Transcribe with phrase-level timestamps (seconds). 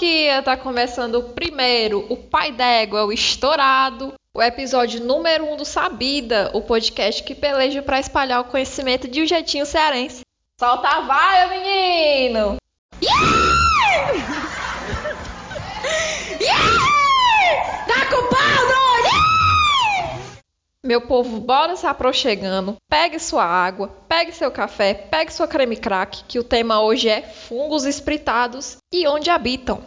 [0.00, 6.50] autarquia, tá começando primeiro, o pai d'égua, o estourado, o episódio número um do Sabida,
[6.54, 10.22] o podcast que peleja para espalhar o conhecimento de um jeitinho cearense.
[10.58, 12.56] Solta a vaia, menino!
[16.40, 16.70] Yeah!
[17.86, 18.66] Tá com pau,
[19.04, 19.20] yeah!
[20.90, 22.76] Meu povo, bora se aproximando.
[22.88, 27.22] Pegue sua água, pegue seu café, pegue sua creme crack, que o tema hoje é
[27.22, 29.84] fungos espritados e onde habitam.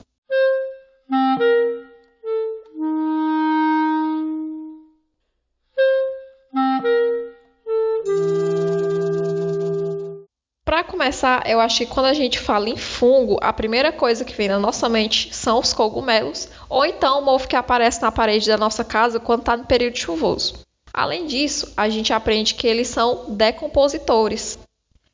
[10.63, 14.33] Para começar, eu acho que quando a gente fala em fungo, a primeira coisa que
[14.33, 18.47] vem na nossa mente são os cogumelos, ou então o mofo que aparece na parede
[18.47, 20.63] da nossa casa quando está no período chuvoso.
[20.93, 24.59] Além disso, a gente aprende que eles são decompositores,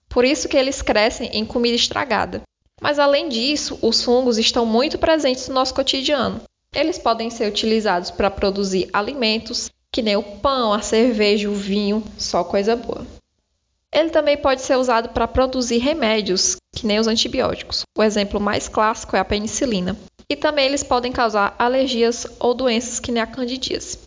[0.09, 2.41] por isso que eles crescem em comida estragada.
[2.81, 6.41] Mas além disso, os fungos estão muito presentes no nosso cotidiano.
[6.73, 12.03] Eles podem ser utilizados para produzir alimentos, que nem o pão, a cerveja, o vinho,
[12.17, 13.05] só coisa boa.
[13.91, 17.83] Ele também pode ser usado para produzir remédios, que nem os antibióticos.
[17.97, 19.97] O exemplo mais clássico é a penicilina.
[20.29, 23.98] E também eles podem causar alergias ou doenças que nem a candidíase.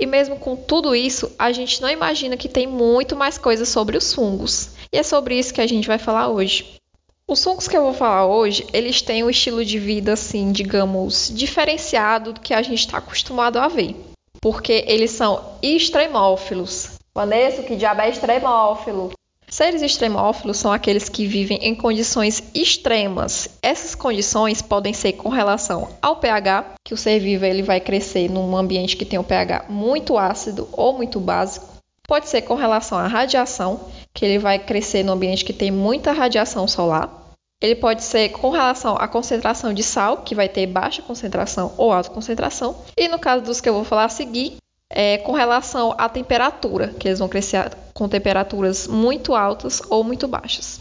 [0.00, 3.96] E mesmo com tudo isso, a gente não imagina que tem muito mais coisas sobre
[3.98, 4.70] os fungos.
[4.90, 6.80] E é sobre isso que a gente vai falar hoje.
[7.28, 11.30] Os fungos que eu vou falar hoje, eles têm um estilo de vida, assim, digamos,
[11.32, 13.94] diferenciado do que a gente está acostumado a ver.
[14.40, 19.12] Porque eles são extremófilos, Vanessa, que diabo é extremófilo?
[19.50, 23.48] Seres extremófilos são aqueles que vivem em condições extremas.
[23.60, 28.30] Essas condições podem ser com relação ao pH, que o ser vivo ele vai crescer
[28.30, 31.66] num ambiente que tem um pH muito ácido ou muito básico.
[32.06, 33.80] Pode ser com relação à radiação,
[34.14, 37.34] que ele vai crescer num ambiente que tem muita radiação solar.
[37.60, 41.92] Ele pode ser com relação à concentração de sal, que vai ter baixa concentração ou
[41.92, 42.76] alta concentração.
[42.96, 44.56] E no caso dos que eu vou falar a seguir,
[44.90, 50.26] é, com relação à temperatura, que eles vão crescer com temperaturas muito altas ou muito
[50.26, 50.80] baixas.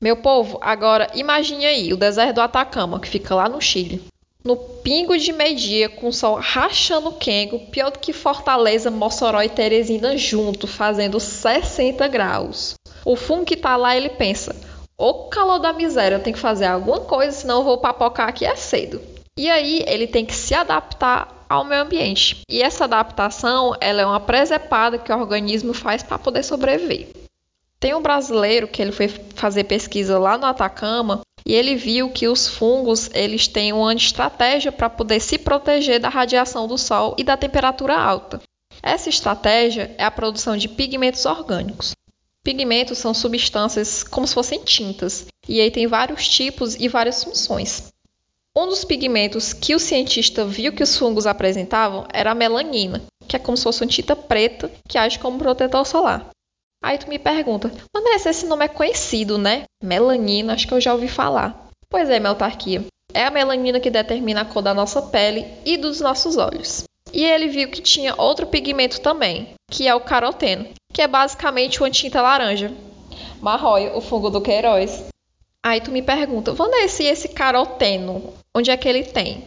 [0.00, 4.02] Meu povo, agora imagine aí o deserto do Atacama, que fica lá no Chile.
[4.44, 9.40] No pingo de meio-dia, com o sol rachando o quengo, pior do que Fortaleza, Mossoró
[9.40, 12.74] e Teresina junto, fazendo 60 graus.
[13.06, 14.54] O fungo que tá lá, ele pensa,
[14.98, 18.44] o calor da miséria, eu tenho que fazer alguma coisa, senão eu vou papocar aqui
[18.44, 19.00] é cedo.
[19.36, 22.42] E aí ele tem que se adaptar ao meio ambiente.
[22.48, 27.08] E essa adaptação ela é uma presepada que o organismo faz para poder sobreviver.
[27.78, 32.26] Tem um brasileiro que ele foi fazer pesquisa lá no Atacama e ele viu que
[32.26, 37.24] os fungos eles têm uma estratégia para poder se proteger da radiação do sol e
[37.24, 38.40] da temperatura alta.
[38.82, 41.94] Essa estratégia é a produção de pigmentos orgânicos.
[42.42, 47.93] Pigmentos são substâncias como se fossem tintas, e aí tem vários tipos e várias funções.
[48.56, 53.34] Um dos pigmentos que o cientista viu que os fungos apresentavam era a melanina, que
[53.34, 56.30] é como se fosse uma tinta preta que age como protetor solar.
[56.80, 59.64] Aí tu me pergunta, Vanessa, esse nome é conhecido, né?
[59.82, 61.68] Melanina, acho que eu já ouvi falar.
[61.88, 62.84] Pois é, autarquia.
[63.12, 66.84] É a melanina que determina a cor da nossa pele e dos nossos olhos.
[67.12, 71.80] E ele viu que tinha outro pigmento também, que é o caroteno, que é basicamente
[71.80, 72.72] uma tinta laranja.
[73.40, 75.06] Marróia, o fungo do Queiroz.
[75.64, 79.44] Aí tu me pergunta, Vanessa, e esse caroteno, onde é que ele tem?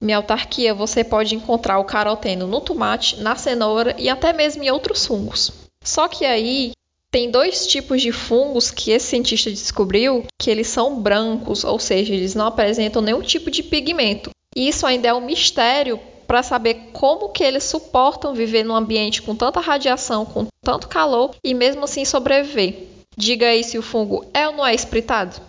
[0.00, 4.70] Minha autarquia, você pode encontrar o caroteno no tomate, na cenoura e até mesmo em
[4.70, 5.52] outros fungos.
[5.84, 6.72] Só que aí
[7.10, 12.14] tem dois tipos de fungos que esse cientista descobriu que eles são brancos, ou seja,
[12.14, 14.30] eles não apresentam nenhum tipo de pigmento.
[14.56, 19.20] E isso ainda é um mistério para saber como que eles suportam viver num ambiente
[19.20, 22.86] com tanta radiação, com tanto calor e mesmo assim sobreviver.
[23.14, 25.47] Diga aí se o fungo é ou não é espritado.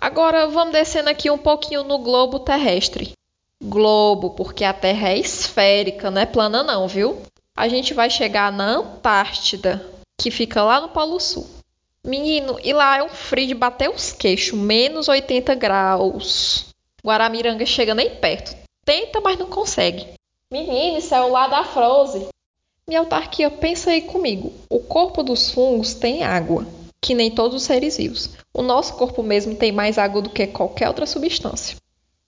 [0.00, 3.12] Agora vamos descendo aqui um pouquinho no globo terrestre.
[3.60, 7.20] Globo, porque a Terra é esférica, não é plana não, viu?
[7.56, 9.84] A gente vai chegar na Antártida,
[10.16, 11.48] que fica lá no Polo Sul.
[12.04, 16.66] Menino, e lá é um frio de bater os queixos, menos 80 graus.
[17.04, 18.56] Guaramiranga chega nem perto.
[18.84, 20.06] Tenta, mas não consegue.
[20.52, 22.28] Menino, isso é o lado da Froze.
[22.86, 24.52] Minha autarquia, pensa aí comigo.
[24.70, 26.64] O corpo dos fungos tem água
[27.00, 28.30] que nem todos os seres vivos.
[28.52, 31.76] O nosso corpo mesmo tem mais água do que qualquer outra substância.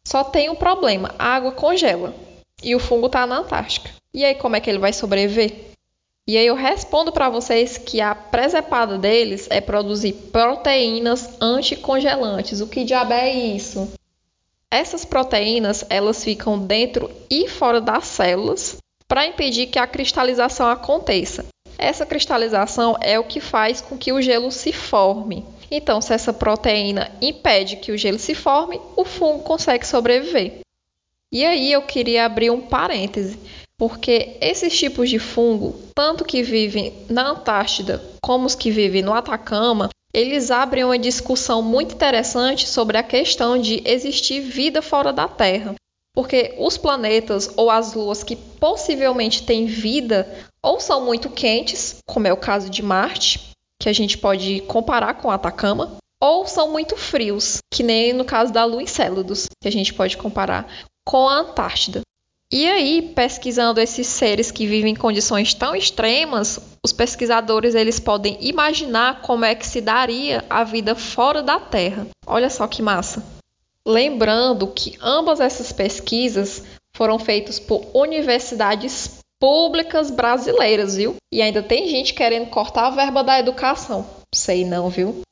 [0.06, 2.14] Só tem um problema: a água congela
[2.62, 3.90] e o fungo está na Antártica.
[4.12, 5.70] E aí, como é que ele vai sobreviver?
[6.26, 12.60] E aí eu respondo para vocês que a presepada deles é produzir proteínas anticongelantes.
[12.60, 13.92] O que diabo é isso?
[14.70, 18.76] Essas proteínas, elas ficam dentro e fora das células
[19.08, 21.44] para impedir que a cristalização aconteça.
[21.82, 25.46] Essa cristalização é o que faz com que o gelo se forme.
[25.70, 30.60] Então, se essa proteína impede que o gelo se forme, o fungo consegue sobreviver.
[31.32, 33.38] E aí eu queria abrir um parêntese,
[33.78, 39.14] porque esses tipos de fungo, tanto que vivem na Antártida como os que vivem no
[39.14, 45.26] Atacama, eles abrem uma discussão muito interessante sobre a questão de existir vida fora da
[45.26, 45.76] Terra.
[46.14, 50.28] Porque os planetas ou as luas que possivelmente têm vida
[50.62, 55.14] ou são muito quentes, como é o caso de Marte, que a gente pode comparar
[55.14, 59.72] com Atacama, ou são muito frios, que nem no caso da Lua Encélados, que a
[59.72, 60.68] gente pode comparar
[61.06, 62.02] com a Antártida.
[62.52, 68.36] E aí, pesquisando esses seres que vivem em condições tão extremas, os pesquisadores eles podem
[68.40, 72.08] imaginar como é que se daria a vida fora da Terra.
[72.26, 73.39] Olha só que massa.
[73.86, 76.62] Lembrando que ambas essas pesquisas
[76.92, 81.16] foram feitas por universidades públicas brasileiras, viu?
[81.32, 84.06] E ainda tem gente querendo cortar a verba da educação.
[84.34, 85.22] Sei não, viu?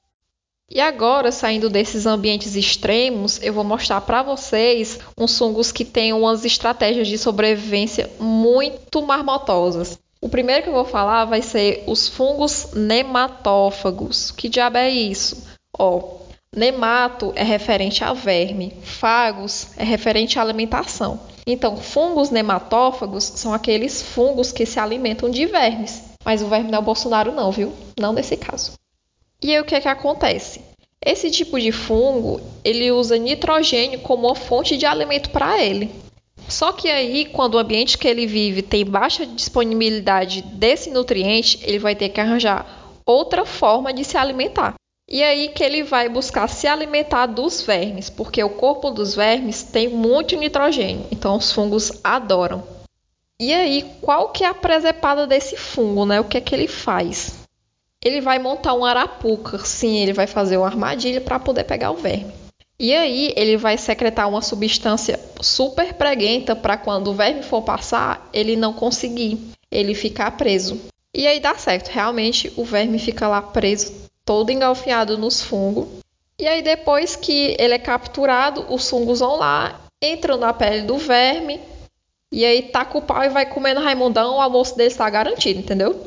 [0.71, 6.13] E agora, saindo desses ambientes extremos, eu vou mostrar para vocês uns fungos que têm
[6.13, 9.99] umas estratégias de sobrevivência muito marmotosas.
[10.21, 14.31] O primeiro que eu vou falar vai ser os fungos nematófagos.
[14.31, 15.43] Que diabo é isso?
[15.79, 16.19] Ó,
[16.55, 21.21] nemato é referente a verme, fagos é referente à alimentação.
[21.47, 26.03] Então, fungos nematófagos são aqueles fungos que se alimentam de vermes.
[26.25, 27.73] Mas o verme não é o Bolsonaro não, viu?
[27.99, 28.73] Não nesse caso.
[29.43, 30.61] E aí o que é que acontece?
[31.01, 35.91] Esse tipo de fungo, ele usa nitrogênio como uma fonte de alimento para ele.
[36.49, 41.79] Só que aí, quando o ambiente que ele vive tem baixa disponibilidade desse nutriente, ele
[41.79, 42.67] vai ter que arranjar
[43.07, 44.75] outra forma de se alimentar.
[45.09, 49.63] E aí que ele vai buscar se alimentar dos vermes, porque o corpo dos vermes
[49.63, 52.63] tem muito nitrogênio, então os fungos adoram.
[53.41, 56.21] E aí, qual que é a presepada desse fungo, né?
[56.21, 57.39] O que é que ele faz?
[58.05, 59.59] ele vai montar um arapuca.
[59.59, 62.33] Sim, ele vai fazer uma armadilha para poder pegar o verme.
[62.79, 68.29] E aí ele vai secretar uma substância super preguenta para quando o verme for passar,
[68.33, 69.39] ele não conseguir,
[69.71, 70.81] ele ficar preso.
[71.13, 75.89] E aí dá certo, realmente o verme fica lá preso, todo engalfiado nos fungos.
[76.39, 80.99] E aí depois que ele é capturado, os fungos vão lá, entram na pele do
[80.99, 81.59] verme,
[82.31, 85.99] e aí taca o pau e vai comendo Raimundão, o almoço dele está garantido, entendeu?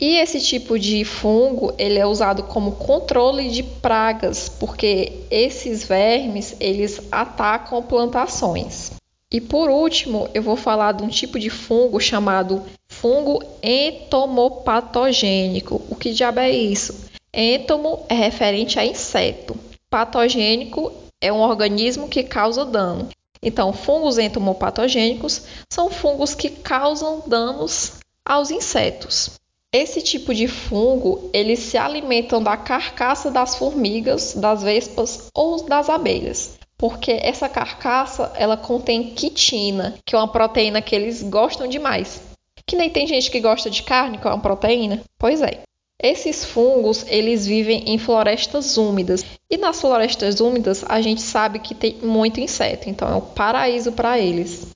[0.00, 6.56] E esse tipo de fungo, ele é usado como controle de pragas, porque esses vermes,
[6.58, 8.90] eles atacam plantações.
[9.30, 15.80] E por último, eu vou falar de um tipo de fungo chamado fungo entomopatogênico.
[15.88, 17.03] O que diabo é isso?
[17.36, 19.56] Entomo é referente a inseto.
[19.90, 23.08] Patogênico é um organismo que causa dano.
[23.42, 27.94] Então, fungos entomopatogênicos são fungos que causam danos
[28.24, 29.32] aos insetos.
[29.72, 35.90] Esse tipo de fungo, eles se alimentam da carcaça das formigas, das vespas ou das
[35.90, 36.56] abelhas.
[36.78, 42.22] Porque essa carcaça, ela contém quitina, que é uma proteína que eles gostam demais.
[42.64, 45.02] Que nem tem gente que gosta de carne, que é uma proteína.
[45.18, 45.64] Pois é.
[46.02, 49.24] Esses fungos, eles vivem em florestas úmidas.
[49.48, 53.92] E nas florestas úmidas, a gente sabe que tem muito inseto, então é um paraíso
[53.92, 54.66] para eles.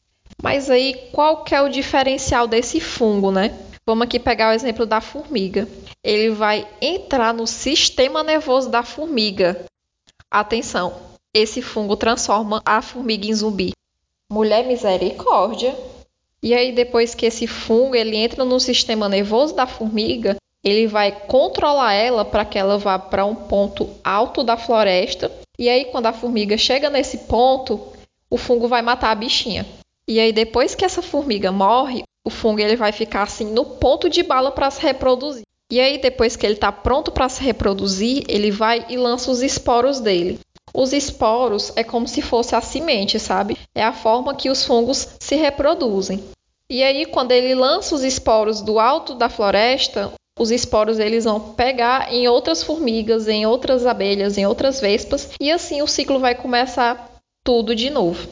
[0.43, 3.59] Mas aí, qual que é o diferencial desse fungo, né?
[3.85, 5.67] Vamos aqui pegar o exemplo da formiga.
[6.05, 9.65] Ele vai entrar no sistema nervoso da formiga.
[10.31, 10.95] Atenção,
[11.35, 13.73] esse fungo transforma a formiga em zumbi.
[14.31, 15.75] Mulher misericórdia.
[16.43, 21.13] E aí depois que esse fungo ele entra no sistema nervoso da formiga, ele vai
[21.13, 25.31] controlar ela para que ela vá para um ponto alto da floresta.
[25.59, 27.81] E aí quando a formiga chega nesse ponto,
[28.31, 29.67] o fungo vai matar a bichinha.
[30.07, 34.09] E aí depois que essa formiga morre, o fungo ele vai ficar assim no ponto
[34.09, 35.43] de bala para se reproduzir.
[35.71, 39.43] E aí depois que ele está pronto para se reproduzir, ele vai e lança os
[39.43, 40.41] esporos dele.
[40.75, 43.57] Os esporos é como se fosse a semente, sabe?
[43.75, 46.23] É a forma que os fungos se reproduzem.
[46.71, 51.41] E aí quando ele lança os esporos do alto da floresta, os esporos eles vão
[51.55, 56.35] pegar em outras formigas, em outras abelhas, em outras vespas, e assim o ciclo vai
[56.35, 58.29] começar tudo de novo.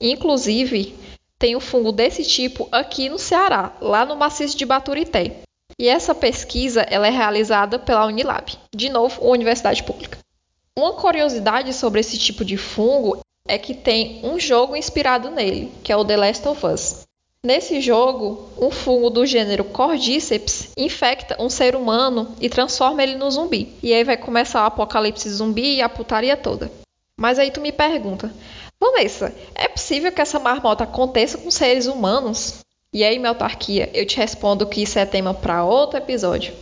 [0.00, 0.94] Inclusive,
[1.38, 5.42] tem um fungo desse tipo aqui no Ceará, lá no maciço de Baturité.
[5.78, 10.18] E essa pesquisa ela é realizada pela Unilab, de novo, uma universidade pública.
[10.78, 15.90] Uma curiosidade sobre esse tipo de fungo é que tem um jogo inspirado nele, que
[15.90, 16.99] é o The Last of Us.
[17.42, 23.30] Nesse jogo, um fungo do gênero Cordyceps infecta um ser humano e transforma ele no
[23.30, 23.74] zumbi.
[23.82, 26.70] E aí vai começar o apocalipse zumbi e a putaria toda.
[27.16, 28.30] Mas aí tu me pergunta,
[28.78, 32.60] Vanessa, é possível que essa marmota aconteça com seres humanos?
[32.92, 36.52] E aí, minha autarquia, eu te respondo que isso é tema para outro episódio.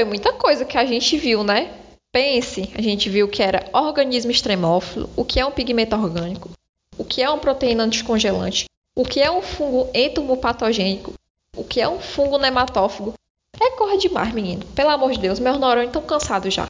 [0.00, 1.74] Foi muita coisa que a gente viu, né?
[2.10, 6.50] Pense, a gente viu que era organismo extremófilo, o que é um pigmento orgânico,
[6.96, 8.64] o que é uma proteína anticongelante,
[8.96, 11.12] o que é um fungo entomopatogênico,
[11.54, 13.12] o que é um fungo nematófago.
[13.60, 14.64] É corra demais, menino.
[14.74, 16.66] Pelo amor de Deus, meus neurônios estão cansados já.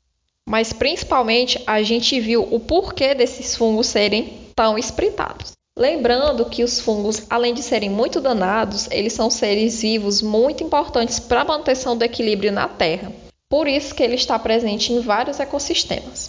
[0.49, 5.53] Mas principalmente a gente viu o porquê desses fungos serem tão espreitados.
[5.81, 11.19] Lembrando que os fungos, além de serem muito danados, eles são seres vivos muito importantes
[11.19, 13.11] para a manutenção do equilíbrio na Terra.
[13.49, 16.29] Por isso que ele está presente em vários ecossistemas.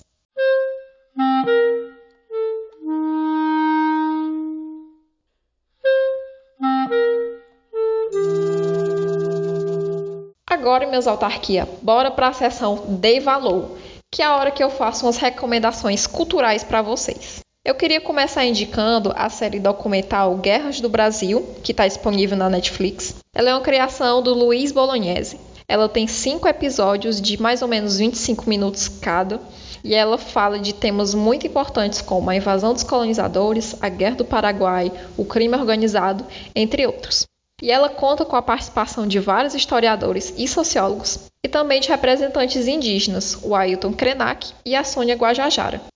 [10.50, 13.78] Agora, meus autarquia, bora para a sessão de valor,
[14.10, 17.41] que é a hora que eu faço umas recomendações culturais para vocês.
[17.64, 23.18] Eu queria começar indicando a série documental Guerras do Brasil, que está disponível na Netflix.
[23.36, 25.40] Ela é uma criação do Luiz Bolognese.
[25.68, 29.40] Ela tem cinco episódios de mais ou menos 25 minutos cada
[29.84, 34.26] e ela fala de temas muito importantes como a invasão dos colonizadores, a Guerra do
[34.26, 36.26] Paraguai, o crime organizado,
[36.56, 37.28] entre outros.
[37.62, 42.68] E ela conta com a participação de vários historiadores e sociólogos e também de representantes
[42.68, 45.91] indígenas, o Ailton Krenak e a Sônia Guajajara.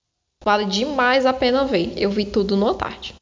[0.46, 1.92] Vale demais a pena ver.
[1.96, 3.16] Eu vi tudo numa tarde.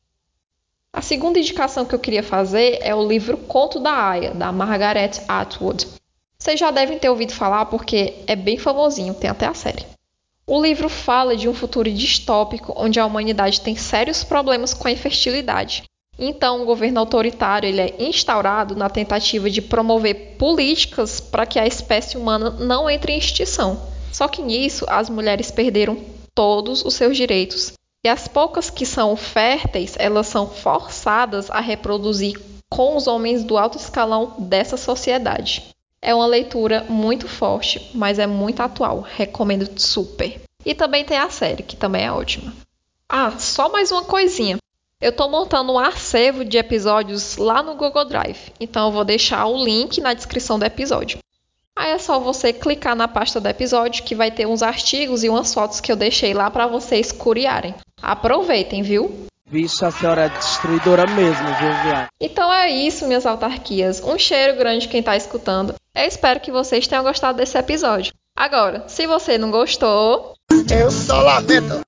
[0.92, 5.12] A segunda indicação que eu queria fazer é o livro Conto da Aya, da Margaret
[5.26, 5.86] Atwood.
[6.38, 9.86] Vocês já devem ter ouvido falar porque é bem famosinho, tem até a série.
[10.46, 14.92] O livro fala de um futuro distópico onde a humanidade tem sérios problemas com a
[14.92, 15.84] infertilidade.
[16.18, 21.66] Então, o governo autoritário ele é instaurado na tentativa de promover políticas para que a
[21.66, 23.80] espécie humana não entre em extinção.
[24.12, 25.96] Só que nisso, as mulheres perderam
[26.34, 27.72] todos os seus direitos.
[28.04, 32.38] E as poucas que são férteis, elas são forçadas a reproduzir
[32.68, 35.74] com os homens do alto escalão dessa sociedade.
[36.02, 39.00] É uma leitura muito forte, mas é muito atual.
[39.00, 40.40] Recomendo super.
[40.66, 42.52] E também tem a série, que também é ótima.
[43.08, 44.58] Ah, só mais uma coisinha.
[45.00, 49.46] Eu estou montando um acervo de episódios lá no Google Drive, então eu vou deixar
[49.46, 51.18] o link na descrição do episódio.
[51.76, 55.28] Aí é só você clicar na pasta do episódio que vai ter uns artigos e
[55.28, 57.74] umas fotos que eu deixei lá para vocês curiarem.
[58.00, 59.26] Aproveitem, viu?
[59.46, 62.08] Vixe, a senhora é destruidora mesmo, viu, viado?
[62.20, 64.02] Então é isso, minhas autarquias.
[64.02, 65.74] Um cheiro grande quem tá escutando.
[65.94, 68.12] Eu espero que vocês tenham gostado desse episódio.
[68.36, 70.34] Agora, se você não gostou.
[70.70, 71.83] Eu só lamento.